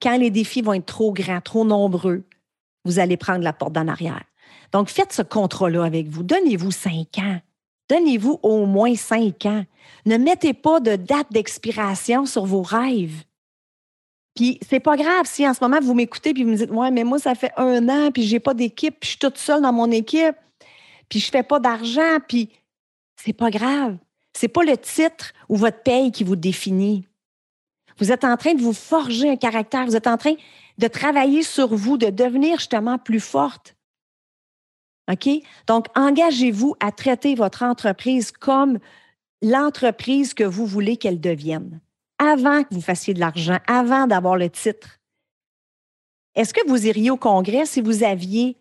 Quand 0.00 0.16
les 0.16 0.30
défis 0.30 0.62
vont 0.62 0.72
être 0.72 0.86
trop 0.86 1.12
grands, 1.12 1.40
trop 1.40 1.64
nombreux, 1.64 2.24
vous 2.84 2.98
allez 2.98 3.16
prendre 3.16 3.44
la 3.44 3.52
porte 3.52 3.72
d'en 3.72 3.88
arrière. 3.88 4.24
Donc, 4.72 4.88
faites 4.88 5.12
ce 5.12 5.22
contrat-là 5.22 5.84
avec 5.84 6.08
vous. 6.08 6.22
Donnez-vous 6.22 6.70
cinq 6.70 7.18
ans. 7.18 7.40
Donnez-vous 7.88 8.40
au 8.42 8.66
moins 8.66 8.96
cinq 8.96 9.46
ans. 9.46 9.64
Ne 10.06 10.16
mettez 10.16 10.54
pas 10.54 10.80
de 10.80 10.96
date 10.96 11.30
d'expiration 11.30 12.26
sur 12.26 12.46
vos 12.46 12.62
rêves. 12.62 13.22
Puis 14.34 14.58
c'est 14.66 14.80
pas 14.80 14.96
grave 14.96 15.26
si 15.26 15.46
en 15.46 15.52
ce 15.52 15.62
moment 15.62 15.78
vous 15.80 15.94
m'écoutez 15.94 16.32
puis 16.32 16.44
vous 16.44 16.50
me 16.50 16.56
dites 16.56 16.70
Ouais, 16.70 16.90
mais 16.90 17.04
moi, 17.04 17.18
ça 17.18 17.34
fait 17.34 17.52
un 17.56 17.88
an, 17.88 18.10
puis 18.10 18.22
j'ai 18.22 18.40
pas 18.40 18.54
d'équipe, 18.54 18.98
puis 18.98 19.08
je 19.08 19.10
suis 19.10 19.18
toute 19.18 19.38
seule 19.38 19.62
dans 19.62 19.72
mon 19.72 19.90
équipe, 19.90 20.36
puis 21.08 21.20
je 21.20 21.30
fais 21.30 21.42
pas 21.42 21.60
d'argent, 21.60 22.18
puis 22.26 22.50
c'est 23.16 23.32
pas 23.32 23.50
grave. 23.50 23.96
C'est 24.34 24.48
pas 24.48 24.62
le 24.62 24.78
titre 24.78 25.32
ou 25.48 25.56
votre 25.56 25.82
paye 25.82 26.10
qui 26.10 26.24
vous 26.24 26.36
définit. 26.36 27.06
Vous 27.98 28.10
êtes 28.10 28.24
en 28.24 28.36
train 28.36 28.54
de 28.54 28.62
vous 28.62 28.72
forger 28.72 29.28
un 29.28 29.36
caractère, 29.36 29.84
vous 29.84 29.96
êtes 29.96 30.06
en 30.06 30.16
train 30.16 30.34
de 30.78 30.88
travailler 30.88 31.42
sur 31.42 31.74
vous, 31.74 31.98
de 31.98 32.08
devenir 32.08 32.58
justement 32.58 32.98
plus 32.98 33.20
forte. 33.20 33.76
OK? 35.10 35.28
Donc, 35.66 35.86
engagez-vous 35.94 36.74
à 36.80 36.92
traiter 36.92 37.34
votre 37.34 37.62
entreprise 37.62 38.32
comme 38.32 38.78
l'entreprise 39.42 40.32
que 40.32 40.44
vous 40.44 40.66
voulez 40.66 40.96
qu'elle 40.96 41.20
devienne 41.20 41.80
avant 42.22 42.62
que 42.62 42.72
vous 42.72 42.80
fassiez 42.80 43.14
de 43.14 43.20
l'argent, 43.20 43.58
avant 43.66 44.06
d'avoir 44.06 44.36
le 44.36 44.48
titre. 44.48 45.00
Est-ce 46.36 46.54
que 46.54 46.66
vous 46.68 46.86
iriez 46.86 47.10
au 47.10 47.16
congrès 47.16 47.66
si 47.66 47.80
vous 47.80 48.04
aviez 48.04 48.56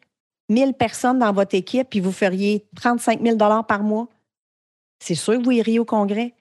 1000 0.49 0.73
personnes 0.73 1.19
dans 1.19 1.31
votre 1.31 1.53
équipe 1.53 1.95
et 1.95 2.01
vous 2.01 2.11
feriez 2.11 2.65
35 2.75 3.21
000 3.21 3.37
par 3.37 3.83
mois? 3.83 4.07
C'est 4.99 5.15
sûr 5.15 5.37
que 5.37 5.43
vous 5.43 5.51
iriez 5.51 5.77
au 5.77 5.85
congrès. 5.85 6.33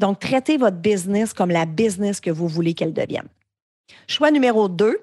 Donc, 0.00 0.18
traitez 0.18 0.56
votre 0.56 0.76
business 0.76 1.32
comme 1.32 1.50
la 1.50 1.64
business 1.64 2.20
que 2.20 2.30
vous 2.30 2.48
voulez 2.48 2.74
qu'elle 2.74 2.92
devienne. 2.92 3.28
Choix 4.08 4.32
numéro 4.32 4.68
deux, 4.68 5.00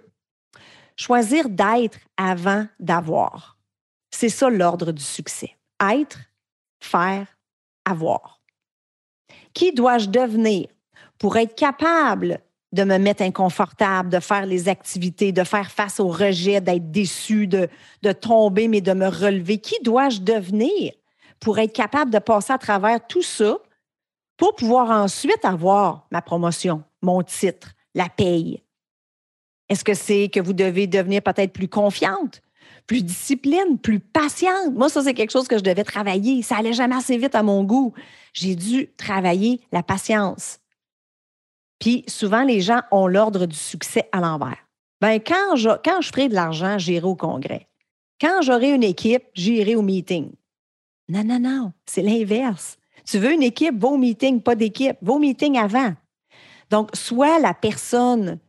choisir 0.98 1.48
d'être 1.48 2.00
avant 2.18 2.68
d'avoir. 2.82 3.58
C'est 4.12 4.30
ça 4.30 4.50
l'ordre 4.50 4.92
du 4.92 5.04
succès. 5.04 5.56
Être, 5.82 6.20
faire, 6.82 7.28
avoir. 7.86 8.42
Qui 9.54 9.72
dois-je 9.72 10.10
devenir? 10.10 10.68
Pour 11.18 11.38
être 11.38 11.56
capable 11.56 12.40
de 12.76 12.84
me 12.84 12.98
mettre 12.98 13.24
inconfortable, 13.24 14.10
de 14.10 14.20
faire 14.20 14.46
les 14.46 14.68
activités, 14.68 15.32
de 15.32 15.44
faire 15.44 15.72
face 15.72 16.00
au 16.00 16.10
rejet, 16.10 16.60
d'être 16.60 16.92
déçu, 16.92 17.48
de, 17.48 17.70
tomber, 18.12 18.68
mais 18.68 18.82
de 18.82 18.94
me 18.94 19.08
relever? 19.08 19.58
Qui 19.60 19.76
dois-je 19.82 20.20
devenir 20.20 20.92
pour 21.40 21.58
être 21.58 21.74
capable 21.74 22.12
de 22.12 22.20
passer 22.20 22.54
à 22.54 22.58
travers 22.58 23.06
tout 23.08 23.22
ça 23.22 23.58
pour 24.38 24.56
pouvoir 24.56 24.92
ensuite 24.92 25.44
avoir 25.46 26.06
ma 26.12 26.22
promotion, 26.22 26.84
mon 27.02 27.24
titre, 27.24 27.72
la 27.94 28.10
paye? 28.10 28.62
Est-ce 29.70 29.84
que 29.84 29.94
c'est 29.94 30.30
que 30.30 30.42
vous 30.42 30.54
devez 30.54 30.86
devenir 30.86 31.22
peut-être 31.22 31.54
plus 31.54 31.70
confiante, 31.70 32.42
plus 32.88 33.04
discipline, 33.04 33.80
plus 33.82 34.00
patiente? 34.00 34.74
Moi, 34.74 34.90
ça, 34.90 35.02
c'est 35.02 35.14
quelque 35.14 35.32
chose 35.32 35.48
que 35.48 35.58
je 35.58 35.64
devais 35.64 35.86
travailler. 35.86 36.42
Ça 36.42 36.58
allait 36.58 36.74
jamais 36.74 36.96
assez 36.96 37.18
vite 37.18 37.36
à 37.36 37.42
mon 37.42 37.64
goût. 37.64 37.94
J'ai 38.34 38.56
dû 38.56 38.90
travailler 38.98 39.62
la 39.72 39.82
patience. 39.82 40.60
Puis 41.80 42.04
souvent, 42.08 42.44
les 42.44 42.62
gens 42.62 42.82
ont 42.92 43.08
l'ordre 43.08 43.46
du 43.46 43.56
succès 43.56 44.08
à 44.12 44.20
l'envers. 44.20 44.58
Ben, 45.02 45.20
quand 45.20 45.56
je, 45.56 45.70
quand 45.84 46.02
je 46.02 46.10
ferai 46.10 46.30
de 46.30 46.34
l'argent, 46.34 46.78
j'irai 46.78 47.06
au 47.06 47.16
congrès. 47.16 47.68
Quand 48.20 48.42
j'aurai 48.42 48.72
une 48.72 48.84
équipe, 48.84 49.24
j'irai 49.34 49.76
au 49.76 49.82
meeting. 49.82 50.32
Non, 51.10 51.24
non, 51.24 51.40
non, 51.40 51.74
c'est 51.86 52.02
l'inverse. 52.02 52.78
Tu 53.06 53.20
veux 53.20 53.34
une 53.34 53.44
équipe, 53.44 53.78
va 53.78 53.90
au 53.90 53.98
meeting, 53.98 54.42
pas 54.42 54.56
d'équipe. 54.56 54.98
Va 55.02 55.14
au 55.14 55.20
meeting 55.20 55.58
avant. 55.58 55.94
Donc, 56.72 56.90
sois 56.96 57.40
la 57.40 57.54
personne, 57.54 58.40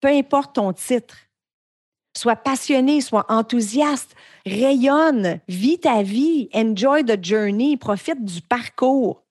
peu 0.00 0.08
importe 0.08 0.56
ton 0.56 0.72
titre, 0.72 1.16
sois 2.16 2.36
passionné, 2.36 3.00
sois 3.00 3.24
enthousiaste, 3.28 4.14
rayonne, 4.44 5.40
vis 5.48 5.78
ta 5.78 6.02
vie, 6.02 6.48
enjoy 6.54 7.04
the 7.04 7.22
journey, 7.22 7.76
profite 7.76 8.24
du 8.24 8.40
parcours. 8.42 9.21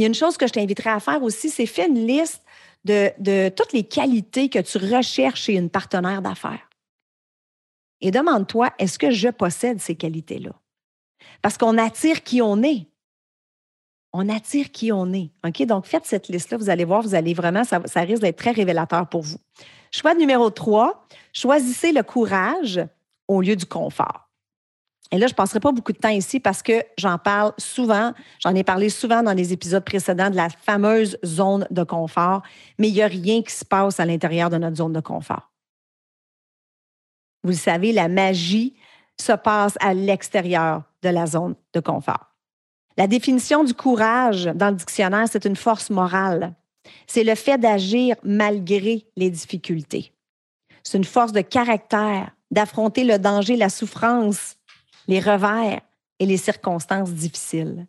Il 0.00 0.04
y 0.04 0.06
a 0.06 0.08
une 0.08 0.14
chose 0.14 0.38
que 0.38 0.46
je 0.46 0.54
t'inviterai 0.54 0.88
à 0.88 0.98
faire 0.98 1.22
aussi, 1.22 1.50
c'est 1.50 1.66
faire 1.66 1.86
une 1.86 2.06
liste 2.06 2.42
de, 2.86 3.50
toutes 3.50 3.74
les 3.74 3.84
qualités 3.84 4.48
que 4.48 4.58
tu 4.58 4.78
recherches 4.78 5.42
chez 5.42 5.56
une 5.56 5.68
partenaire 5.68 6.22
d'affaires. 6.22 6.70
Et 8.00 8.10
demande-toi, 8.10 8.70
est-ce 8.78 8.98
que 8.98 9.10
je 9.10 9.28
possède 9.28 9.78
ces 9.78 9.96
qualités-là? 9.96 10.52
Parce 11.42 11.58
qu'on 11.58 11.76
attire 11.76 12.22
qui 12.22 12.40
on 12.40 12.62
est. 12.62 12.86
On 14.14 14.30
attire 14.30 14.70
qui 14.70 14.90
on 14.90 15.12
est. 15.12 15.32
OK? 15.46 15.66
Donc, 15.66 15.84
faites 15.84 16.06
cette 16.06 16.28
liste-là. 16.28 16.56
Vous 16.56 16.70
allez 16.70 16.86
voir, 16.86 17.02
vous 17.02 17.14
allez 17.14 17.34
vraiment, 17.34 17.64
ça, 17.64 18.00
risque 18.00 18.22
d'être 18.22 18.38
très 18.38 18.52
révélateur 18.52 19.06
pour 19.06 19.20
vous. 19.20 19.36
Choix 19.90 20.14
numéro 20.14 20.48
3, 20.48 21.06
choisissez 21.34 21.92
le 21.92 22.02
courage 22.02 22.80
au 23.28 23.42
lieu 23.42 23.54
du 23.54 23.66
confort. 23.66 24.29
Et 25.12 25.18
là, 25.18 25.26
je 25.26 25.32
ne 25.32 25.36
passerai 25.36 25.58
pas 25.58 25.72
beaucoup 25.72 25.92
de 25.92 25.98
temps 25.98 26.08
ici 26.08 26.38
parce 26.38 26.62
que 26.62 26.84
j'en 26.96 27.18
parle 27.18 27.52
souvent, 27.58 28.12
j'en 28.38 28.54
ai 28.54 28.62
parlé 28.62 28.88
souvent 28.88 29.22
dans 29.22 29.32
les 29.32 29.52
épisodes 29.52 29.84
précédents 29.84 30.30
de 30.30 30.36
la 30.36 30.48
fameuse 30.48 31.18
zone 31.24 31.66
de 31.70 31.82
confort, 31.82 32.42
mais 32.78 32.88
il 32.88 32.94
n'y 32.94 33.02
a 33.02 33.08
rien 33.08 33.42
qui 33.42 33.52
se 33.52 33.64
passe 33.64 33.98
à 33.98 34.06
l'intérieur 34.06 34.50
de 34.50 34.56
notre 34.56 34.76
zone 34.76 34.92
de 34.92 35.00
confort. 35.00 35.50
Vous 37.42 37.50
le 37.50 37.56
savez, 37.56 37.92
la 37.92 38.08
magie 38.08 38.76
se 39.20 39.32
passe 39.32 39.74
à 39.80 39.94
l'extérieur 39.94 40.82
de 41.02 41.08
la 41.08 41.26
zone 41.26 41.56
de 41.72 41.80
confort. 41.80 42.30
La 42.96 43.06
définition 43.06 43.64
du 43.64 43.74
courage 43.74 44.44
dans 44.54 44.68
le 44.68 44.76
dictionnaire, 44.76 45.26
c'est 45.30 45.44
une 45.44 45.56
force 45.56 45.90
morale. 45.90 46.54
C'est 47.06 47.24
le 47.24 47.34
fait 47.34 47.58
d'agir 47.58 48.16
malgré 48.22 49.06
les 49.16 49.30
difficultés. 49.30 50.12
C'est 50.82 50.98
une 50.98 51.04
force 51.04 51.32
de 51.32 51.40
caractère, 51.40 52.30
d'affronter 52.50 53.04
le 53.04 53.18
danger, 53.18 53.56
la 53.56 53.68
souffrance, 53.68 54.56
les 55.10 55.18
revers 55.18 55.80
et 56.20 56.26
les 56.26 56.36
circonstances 56.36 57.10
difficiles. 57.10 57.86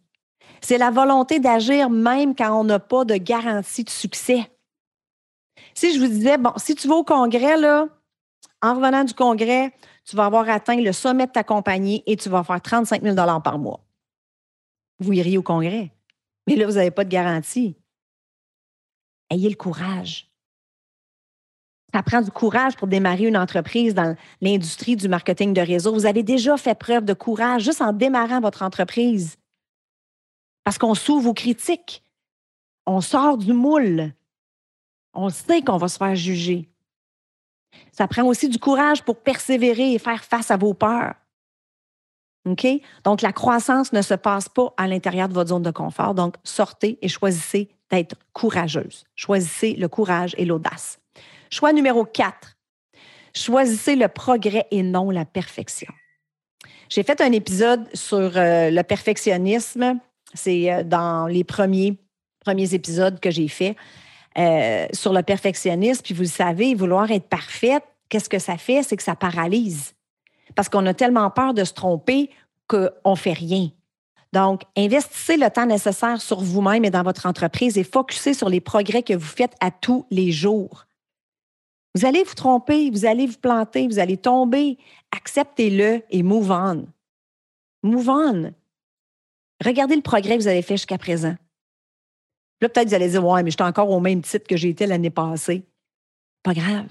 C'est 0.59 0.79
la 0.79 0.89
volonté 0.89 1.39
d'agir 1.39 1.89
même 1.89 2.35
quand 2.35 2.59
on 2.59 2.63
n'a 2.63 2.79
pas 2.79 3.05
de 3.05 3.15
garantie 3.15 3.83
de 3.83 3.89
succès. 3.91 4.51
Si 5.75 5.93
je 5.93 5.99
vous 5.99 6.07
disais, 6.07 6.39
bon, 6.39 6.51
si 6.57 6.73
tu 6.73 6.87
vas 6.87 6.95
au 6.95 7.03
congrès, 7.03 7.57
là, 7.57 7.87
en 8.63 8.73
revenant 8.73 9.03
du 9.03 9.13
congrès, 9.13 9.71
tu 10.03 10.15
vas 10.15 10.25
avoir 10.25 10.49
atteint 10.49 10.81
le 10.81 10.91
sommet 10.91 11.27
de 11.27 11.31
ta 11.31 11.43
compagnie 11.43 12.01
et 12.07 12.17
tu 12.17 12.27
vas 12.27 12.43
faire 12.43 12.59
35 12.59 13.03
000 13.03 13.15
par 13.15 13.59
mois. 13.59 13.81
Vous 14.99 15.13
iriez 15.13 15.37
au 15.37 15.43
congrès. 15.43 15.91
Mais 16.47 16.55
là, 16.55 16.65
vous 16.65 16.73
n'avez 16.73 16.91
pas 16.91 17.03
de 17.03 17.09
garantie. 17.09 17.75
Ayez 19.29 19.49
le 19.49 19.55
courage. 19.55 20.30
Ça 21.93 22.03
prend 22.03 22.21
du 22.21 22.31
courage 22.31 22.77
pour 22.77 22.88
démarrer 22.88 23.27
une 23.27 23.38
entreprise 23.38 23.93
dans 23.93 24.15
l'industrie 24.39 24.95
du 24.95 25.07
marketing 25.10 25.53
de 25.53 25.62
réseau. 25.62 25.93
Vous 25.93 26.05
avez 26.05 26.24
déjà 26.24 26.55
fait 26.57 26.75
preuve 26.77 27.03
de 27.03 27.13
courage 27.13 27.63
juste 27.63 27.81
en 27.81 27.91
démarrant 27.91 28.39
votre 28.39 28.63
entreprise. 28.63 29.38
Parce 30.63 30.77
qu'on 30.77 30.95
s'ouvre 30.95 31.29
aux 31.29 31.33
critiques. 31.33 32.03
On 32.86 33.01
sort 33.01 33.38
du 33.38 33.53
moule. 33.53 34.13
On 35.13 35.29
sait 35.29 35.62
qu'on 35.62 35.77
va 35.77 35.88
se 35.88 35.98
faire 35.98 36.15
juger. 36.15 36.69
Ça 37.91 38.07
prend 38.07 38.24
aussi 38.24 38.48
du 38.48 38.57
courage 38.57 39.03
pour 39.03 39.17
persévérer 39.17 39.93
et 39.93 40.00
faire 40.00 40.24
face 40.24 40.51
à 40.51 40.57
vos 40.57 40.74
peurs. 40.74 41.15
OK? 42.45 42.65
Donc, 43.03 43.21
la 43.21 43.33
croissance 43.33 43.93
ne 43.93 44.01
se 44.01 44.13
passe 44.13 44.50
pas 44.50 44.74
à 44.77 44.88
l'intérieur 44.88 45.27
de 45.27 45.33
votre 45.33 45.50
zone 45.50 45.63
de 45.63 45.71
confort. 45.71 46.15
Donc, 46.15 46.36
sortez 46.43 46.98
et 47.01 47.07
choisissez 47.07 47.69
d'être 47.89 48.15
courageuse. 48.33 49.03
Choisissez 49.15 49.74
le 49.74 49.88
courage 49.88 50.33
et 50.38 50.45
l'audace. 50.45 51.00
Choix 51.51 51.74
numéro 51.74 52.05
4. 52.05 52.58
Choisissez 53.36 53.96
le 53.96 54.08
progrès 54.08 54.67
et 54.72 54.84
non 54.84 55.10
la 55.10 55.25
perfection. 55.25 55.93
J'ai 56.89 57.03
fait 57.03 57.20
un 57.22 57.31
épisode 57.34 57.88
sur 57.93 58.38
euh, 58.38 58.70
le 58.70 58.81
perfectionnisme. 58.84 60.00
C'est 60.34 60.72
euh, 60.72 60.84
dans 60.84 61.27
les 61.27 61.43
premiers, 61.43 61.98
épisodes 62.48 63.20
que 63.20 63.31
j'ai 63.31 63.50
fait. 63.50 63.75
Euh, 64.38 64.88
sur 64.93 65.12
le 65.12 65.24
perfectionnisme, 65.24 66.01
puis 66.03 66.13
vous 66.13 66.22
le 66.22 66.27
savez, 66.27 66.74
vouloir 66.74 67.12
être 67.12 67.27
parfaite, 67.27 67.84
qu'est-ce 68.08 68.29
que 68.29 68.39
ça 68.39 68.58
fait? 68.58 68.81
C'est 68.81 68.96
que 68.96 69.03
ça 69.03 69.15
paralyse. 69.15 69.93
Parce 70.55 70.70
qu'on 70.70 70.86
a 70.86 70.93
tellement 70.93 71.29
peur 71.29 71.53
de 71.53 71.65
se 71.65 71.74
tromper 71.74 72.29
qu'on 72.67 72.91
ne 73.05 73.15
fait 73.15 73.34
rien. 73.34 73.70
Donc, 74.31 74.62
investissez 74.77 75.36
le 75.36 75.50
temps 75.50 75.65
nécessaire 75.65 76.22
sur 76.22 76.39
vous-même 76.39 76.86
et 76.86 76.89
dans 76.89 77.03
votre 77.03 77.25
entreprise 77.25 77.77
et 77.77 77.84
focussez 77.84 78.34
sur 78.34 78.48
les 78.48 78.62
progrès 78.62 79.03
que 79.03 79.13
vous 79.13 79.27
faites 79.27 79.55
à 79.60 79.70
tous 79.70 80.05
les 80.10 80.31
jours. 80.31 80.86
Vous 81.95 82.05
allez 82.05 82.24
vous 82.24 82.33
tromper, 82.33 82.89
vous 82.89 83.05
allez 83.05 83.27
vous 83.27 83.38
planter, 83.38 83.88
vous 83.88 84.00
allez 84.00 84.17
tomber. 84.17 84.77
Acceptez-le 85.12 86.03
et 86.10 86.24
move 86.24 86.51
on. 86.51 86.88
Move 87.83 88.10
on. 88.10 88.53
Regardez 89.63 89.95
le 89.95 90.01
progrès 90.01 90.38
que 90.38 90.43
vous 90.43 90.48
avez 90.48 90.62
fait 90.62 90.77
jusqu'à 90.77 90.98
présent. 90.98 91.36
Là, 92.62 92.69
peut-être 92.69 92.89
vous 92.89 92.93
allez 92.93 93.10
dire, 93.10 93.25
ouais, 93.25 93.43
mais 93.43 93.51
j'étais 93.51 93.63
encore 93.63 93.89
au 93.89 94.00
même 94.00 94.21
titre 94.21 94.48
que 94.48 94.65
été 94.65 94.86
l'année 94.86 95.10
passée. 95.10 95.63
Pas 96.43 96.53
grave. 96.53 96.89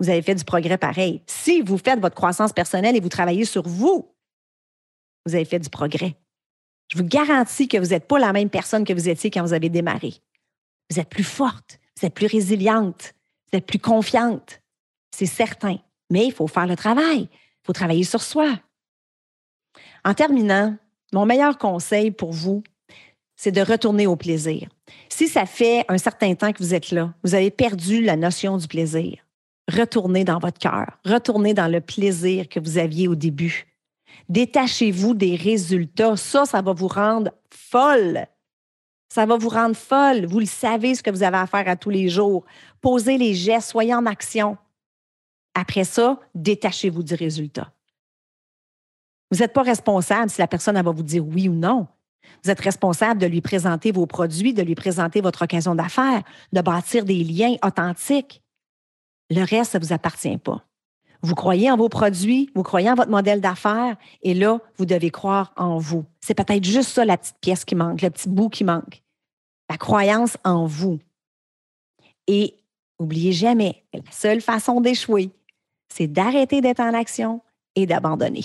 Vous 0.00 0.08
avez 0.08 0.22
fait 0.22 0.34
du 0.34 0.44
progrès 0.44 0.78
pareil. 0.78 1.22
Si 1.26 1.60
vous 1.60 1.78
faites 1.78 1.98
votre 1.98 2.14
croissance 2.14 2.52
personnelle 2.52 2.96
et 2.96 3.00
vous 3.00 3.08
travaillez 3.08 3.44
sur 3.44 3.66
vous, 3.66 4.14
vous 5.26 5.34
avez 5.34 5.44
fait 5.44 5.58
du 5.58 5.70
progrès. 5.70 6.16
Je 6.92 6.98
vous 6.98 7.04
garantis 7.04 7.68
que 7.68 7.76
vous 7.76 7.88
n'êtes 7.88 8.06
pas 8.06 8.18
la 8.18 8.32
même 8.32 8.48
personne 8.48 8.84
que 8.84 8.92
vous 8.92 9.08
étiez 9.08 9.30
quand 9.30 9.42
vous 9.42 9.52
avez 9.52 9.68
démarré. 9.68 10.14
Vous 10.90 11.00
êtes 11.00 11.08
plus 11.08 11.24
forte, 11.24 11.78
vous 11.98 12.06
êtes 12.06 12.14
plus 12.14 12.26
résiliente, 12.26 13.14
vous 13.50 13.58
êtes 13.58 13.66
plus 13.66 13.78
confiante. 13.78 14.60
C'est 15.14 15.26
certain. 15.26 15.78
Mais 16.10 16.26
il 16.26 16.32
faut 16.32 16.46
faire 16.46 16.66
le 16.66 16.76
travail. 16.76 17.28
Il 17.32 17.66
faut 17.66 17.72
travailler 17.72 18.04
sur 18.04 18.22
soi. 18.22 18.58
En 20.04 20.14
terminant, 20.14 20.76
mon 21.12 21.26
meilleur 21.26 21.58
conseil 21.58 22.10
pour 22.10 22.32
vous, 22.32 22.62
c'est 23.36 23.52
de 23.52 23.60
retourner 23.60 24.06
au 24.06 24.16
plaisir. 24.16 24.68
Si 25.08 25.28
ça 25.28 25.46
fait 25.46 25.84
un 25.88 25.98
certain 25.98 26.34
temps 26.34 26.52
que 26.52 26.62
vous 26.62 26.74
êtes 26.74 26.90
là, 26.90 27.14
vous 27.22 27.34
avez 27.34 27.50
perdu 27.50 28.02
la 28.02 28.16
notion 28.16 28.56
du 28.56 28.66
plaisir, 28.66 29.18
retournez 29.68 30.24
dans 30.24 30.38
votre 30.38 30.58
cœur, 30.58 30.98
retournez 31.04 31.54
dans 31.54 31.68
le 31.68 31.80
plaisir 31.80 32.48
que 32.48 32.60
vous 32.60 32.78
aviez 32.78 33.06
au 33.06 33.14
début. 33.14 33.66
Détachez-vous 34.28 35.14
des 35.14 35.36
résultats. 35.36 36.16
Ça, 36.16 36.44
ça 36.44 36.60
va 36.60 36.72
vous 36.72 36.88
rendre 36.88 37.30
folle. 37.50 38.26
Ça 39.08 39.24
va 39.26 39.36
vous 39.36 39.48
rendre 39.48 39.76
folle. 39.76 40.26
Vous 40.26 40.40
le 40.40 40.46
savez 40.46 40.94
ce 40.94 41.02
que 41.02 41.10
vous 41.10 41.22
avez 41.22 41.38
à 41.38 41.46
faire 41.46 41.68
à 41.68 41.76
tous 41.76 41.90
les 41.90 42.08
jours. 42.08 42.44
Posez 42.80 43.18
les 43.18 43.34
gestes, 43.34 43.70
soyez 43.70 43.94
en 43.94 44.06
action. 44.06 44.58
Après 45.54 45.84
ça, 45.84 46.20
détachez-vous 46.34 47.02
du 47.02 47.14
résultat. 47.14 47.72
Vous 49.30 49.38
n'êtes 49.38 49.52
pas 49.52 49.62
responsable 49.62 50.30
si 50.30 50.40
la 50.40 50.46
personne 50.46 50.80
va 50.80 50.90
vous 50.90 51.02
dire 51.02 51.26
oui 51.26 51.48
ou 51.48 51.54
non. 51.54 51.86
Vous 52.44 52.50
êtes 52.50 52.60
responsable 52.60 53.20
de 53.20 53.26
lui 53.26 53.40
présenter 53.40 53.90
vos 53.90 54.06
produits, 54.06 54.54
de 54.54 54.62
lui 54.62 54.74
présenter 54.74 55.20
votre 55.20 55.42
occasion 55.42 55.74
d'affaires, 55.74 56.22
de 56.52 56.60
bâtir 56.60 57.04
des 57.04 57.24
liens 57.24 57.56
authentiques. 57.64 58.42
Le 59.30 59.42
reste, 59.42 59.72
ça 59.72 59.78
ne 59.78 59.84
vous 59.84 59.92
appartient 59.92 60.38
pas. 60.38 60.64
Vous 61.22 61.34
croyez 61.34 61.70
en 61.70 61.76
vos 61.76 61.88
produits, 61.88 62.50
vous 62.54 62.62
croyez 62.62 62.90
en 62.90 62.94
votre 62.94 63.10
modèle 63.10 63.40
d'affaires, 63.40 63.96
et 64.22 64.34
là, 64.34 64.58
vous 64.76 64.86
devez 64.86 65.10
croire 65.10 65.52
en 65.56 65.78
vous. 65.78 66.04
C'est 66.20 66.34
peut-être 66.34 66.64
juste 66.64 66.90
ça 66.90 67.04
la 67.04 67.16
petite 67.16 67.38
pièce 67.40 67.64
qui 67.64 67.74
manque, 67.74 68.02
le 68.02 68.10
petit 68.10 68.28
bout 68.28 68.48
qui 68.48 68.64
manque. 68.64 69.02
la 69.70 69.76
croyance 69.76 70.38
en 70.44 70.66
vous. 70.66 70.98
Et 72.26 72.54
n'oubliez 72.98 73.32
jamais, 73.32 73.84
la 73.92 74.00
seule 74.10 74.40
façon 74.40 74.80
d'échouer, 74.80 75.30
c'est 75.92 76.06
d'arrêter 76.06 76.60
d'être 76.60 76.80
en 76.80 76.94
action 76.94 77.42
et 77.74 77.86
d'abandonner. 77.86 78.44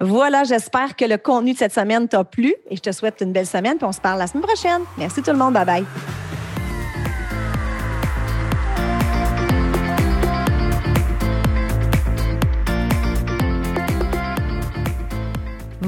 Voilà, 0.00 0.44
j'espère 0.44 0.96
que 0.96 1.04
le 1.04 1.18
contenu 1.18 1.52
de 1.52 1.58
cette 1.58 1.72
semaine 1.72 2.08
t'a 2.08 2.24
plu 2.24 2.54
et 2.68 2.76
je 2.76 2.80
te 2.80 2.92
souhaite 2.92 3.20
une 3.20 3.32
belle 3.32 3.46
semaine, 3.46 3.76
puis 3.76 3.86
on 3.86 3.92
se 3.92 4.00
parle 4.00 4.18
la 4.18 4.26
semaine 4.26 4.44
prochaine. 4.44 4.82
Merci 4.98 5.22
tout 5.22 5.30
le 5.30 5.38
monde, 5.38 5.54
bye 5.54 5.64
bye. 5.64 5.84